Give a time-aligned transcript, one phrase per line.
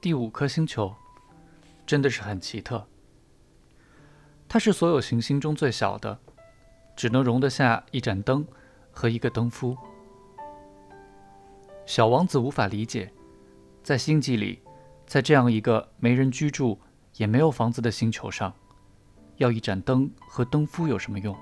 [0.00, 0.94] 第五颗星球，
[1.84, 2.86] 真的是很奇特。
[4.48, 6.18] 它是所有行星中最小的，
[6.96, 8.46] 只能容得下一盏灯
[8.90, 9.76] 和一个灯夫。
[11.84, 13.12] 小王子无法理解，
[13.82, 14.62] 在星际里，
[15.06, 16.80] 在这样一个没人居住
[17.16, 18.54] 也没有房子的星球上，
[19.36, 21.36] 要一盏灯和灯夫有什么用？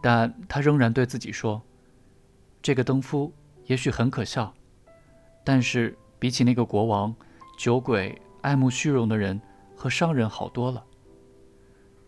[0.00, 1.60] 但他仍然对自己说
[2.62, 3.32] ：“这个灯夫
[3.64, 4.54] 也许很可笑，
[5.44, 7.12] 但是比起那个国王、
[7.58, 9.40] 酒鬼、爱慕虚荣的人
[9.74, 10.84] 和商人好多了。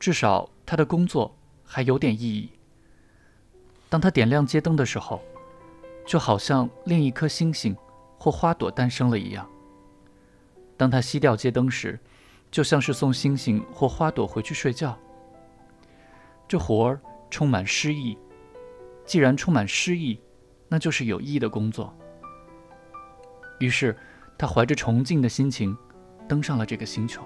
[0.00, 2.50] 至少他的工作还有点意义。
[3.88, 5.22] 当他点亮街灯的时候，
[6.04, 7.76] 就好像另一颗星星
[8.18, 9.46] 或花朵诞生了一样；
[10.76, 11.96] 当他熄掉街灯时，
[12.50, 14.98] 就像是送星星或花朵回去睡觉。
[16.48, 17.00] 这活儿。”
[17.30, 18.18] 充满诗意。
[19.04, 20.20] 既然充满诗意，
[20.66, 21.96] 那就是有意义的工作。
[23.60, 23.94] 于是，
[24.38, 25.76] 他怀着崇敬的心情，
[26.26, 27.22] 登上了这个星球。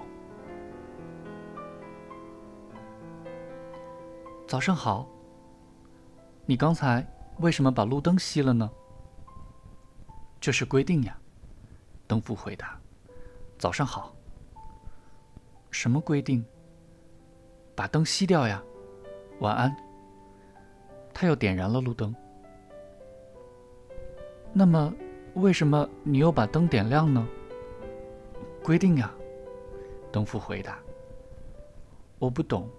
[4.45, 5.07] 早上好。
[6.45, 7.03] 你刚才
[7.39, 8.69] 为什么把路灯熄了呢？
[10.41, 11.17] 这是规定呀。
[12.05, 12.77] 灯夫回答。
[13.57, 14.13] 早上好。
[15.71, 16.45] 什么规定？
[17.73, 18.61] 把灯熄掉呀。
[19.39, 19.73] 晚安。
[21.13, 22.13] 他又点燃了路灯。
[24.51, 24.93] 那么，
[25.35, 27.27] 为什么你又把灯点亮呢？
[28.63, 29.13] 规定呀，
[30.09, 30.79] 灯夫回答。
[32.17, 32.69] 我不懂，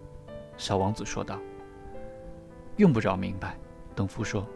[0.57, 1.39] 小王子说道。
[2.77, 3.59] 用不着明白，
[3.95, 4.47] 灯夫说。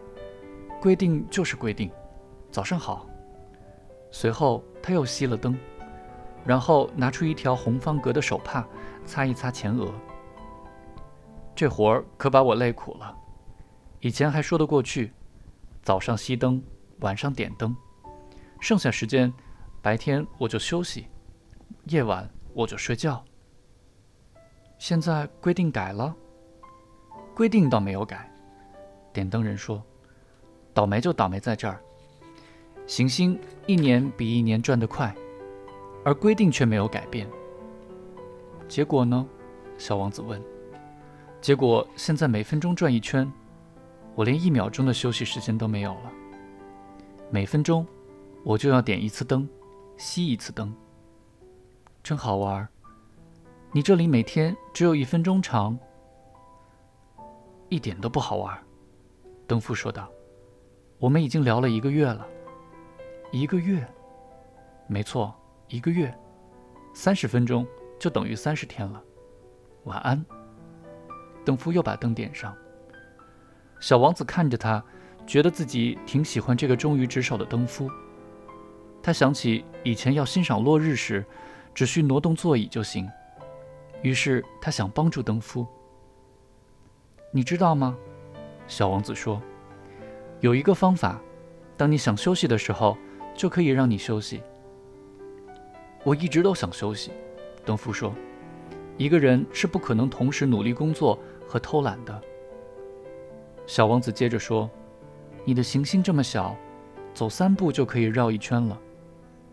[0.81, 1.91] 规定就是规定。
[2.51, 3.07] 早上好。
[4.11, 5.55] 随后他又熄了灯，
[6.45, 8.67] 然后拿出一条红方格的手帕，
[9.05, 9.93] 擦一擦前额。
[11.55, 13.15] 这活儿可把我累苦了。
[14.01, 15.13] 以前还说得过去，
[15.83, 16.63] 早上熄灯，
[17.01, 17.77] 晚上点灯，
[18.61, 19.33] 剩下时间，
[19.83, 21.07] 白天我就休息，
[21.87, 23.25] 夜晚我就睡觉。
[24.79, 26.15] 现在规定改了，
[27.35, 28.31] 规定倒没有改。
[29.13, 29.83] 点灯人说
[30.73, 31.81] ：“倒霉就倒霉在这儿，
[32.87, 35.15] 行星一年比一年转得快，
[36.05, 37.27] 而规定却没有改变。
[38.69, 39.27] 结果呢？”
[39.79, 40.41] 小王子问。
[41.41, 43.31] “结果现在每分钟转一圈。”
[44.17, 46.13] 我连一秒钟的休息时间都没有了。
[47.31, 47.87] 每分钟，
[48.43, 49.49] 我就要点一次灯，
[49.99, 50.75] 熄一次灯。
[52.03, 52.67] 真好玩。
[53.73, 55.79] 你这里每天只有一分钟长，
[57.69, 58.59] 一点都不好玩。
[59.47, 60.11] 灯夫说道
[60.99, 62.27] ：“我们已经聊了一个月了。
[63.31, 63.87] 一个月？
[64.87, 65.35] 没错，
[65.69, 66.13] 一个月。
[66.95, 67.65] 三十分钟
[67.99, 69.03] 就等于三十天了。
[69.85, 70.25] 晚安。”
[71.45, 72.57] 灯夫又把灯点上。
[73.81, 74.83] 小王子看着他，
[75.27, 77.89] 觉得自己挺喜欢这个忠于职守的灯夫。
[79.03, 81.25] 他想起以前要欣赏落日时，
[81.75, 83.09] 只需挪动座椅就行。
[84.03, 85.67] 于是他想帮助灯夫。
[87.33, 87.97] 你知道吗？
[88.67, 89.41] 小王子说
[90.41, 91.21] ：“有一个方法，
[91.77, 92.97] 当你想休息的时候，
[93.35, 94.43] 就可以让你休息。”
[96.05, 97.11] 我一直都想休息，
[97.65, 98.15] 灯夫说
[98.97, 102.23] ：“一个人是不可能同时努力工作和偷懒的。”
[103.67, 104.69] 小王子接着说
[105.45, 106.57] ：“你的行星这么小，
[107.13, 108.81] 走三步就可以绕一圈了。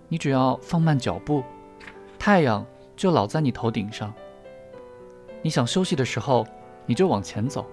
[0.07, 1.43] 你只要放慢脚步，
[2.17, 4.13] 太阳就老在你头顶上。
[5.41, 6.45] 你想休息的时候，
[6.85, 7.65] 你就往前走，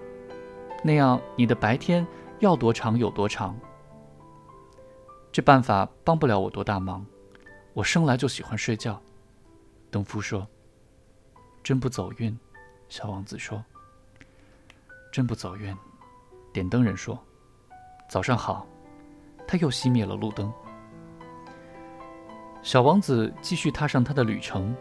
[0.83, 2.05] 那样你的白天
[2.39, 3.57] 要多长有多长。
[5.31, 7.05] 这办法帮不了我多大忙，
[7.73, 9.01] 我生来就喜欢睡觉。”
[9.91, 10.47] 登夫说。
[11.63, 12.37] “真不走运。”
[12.89, 13.63] 小王子说。
[15.11, 15.75] “真不走运。”
[16.53, 17.17] 点灯人说
[18.09, 18.67] ：“早上好。”
[19.47, 20.51] 他又熄灭了路灯。
[22.65, 24.75] 小王子继续踏上他的旅程。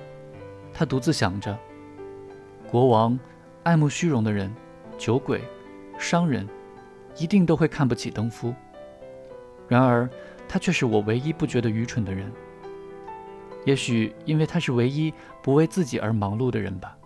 [0.73, 1.55] 他独自想着：
[2.67, 3.17] 国王、
[3.63, 4.51] 爱慕虚荣的人、
[4.97, 5.43] 酒鬼、
[5.99, 6.49] 商人，
[7.19, 8.55] 一定都会看不起登夫。
[9.69, 10.09] 然而，
[10.49, 12.33] 他却是我唯一不觉得愚蠢的人。
[13.67, 15.13] 也许因为他是唯一
[15.43, 16.97] 不为自己而忙碌的人吧。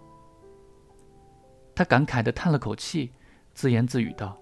[1.75, 3.11] 他感慨地叹了口气，
[3.52, 4.41] 自言自语道。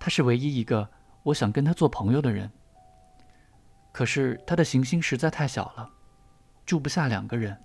[0.00, 0.88] 他是唯一一个
[1.22, 2.50] 我想跟他做朋友的人。
[3.98, 5.90] 可是他的行星实在太小了，
[6.64, 7.58] 住不下两个人。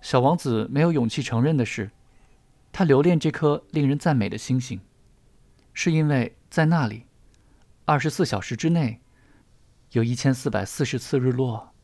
[0.00, 1.90] 小王子没有勇气承认的是，
[2.72, 4.80] 他留恋这颗令人赞美的星星，
[5.74, 7.04] 是因为在那里，
[7.84, 9.02] 二十四小时之内，
[9.90, 11.74] 有一千四百四十次日落。